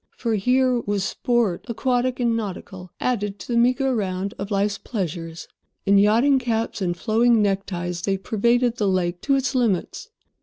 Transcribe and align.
For, 0.17 0.33
here 0.33 0.79
was 0.79 1.03
sport, 1.03 1.63
aquatic 1.67 2.19
and 2.19 2.35
nautical, 2.35 2.89
added 2.99 3.37
to 3.37 3.49
the 3.51 3.55
meagre 3.55 3.95
round 3.95 4.33
of 4.39 4.49
life's 4.49 4.79
pleasures. 4.79 5.47
In 5.85 5.99
yachting 5.99 6.39
caps 6.39 6.81
and 6.81 6.97
flowing 6.97 7.39
neckties 7.39 8.01
they 8.01 8.17
pervaded 8.17 8.77
the 8.77 8.87
lake 8.87 9.21
to 9.21 9.35
its 9.35 9.53
limits. 9.53 10.09